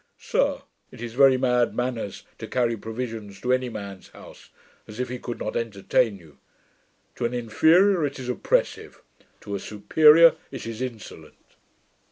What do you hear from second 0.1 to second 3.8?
Sir, it is very bad manners to carry provisions to any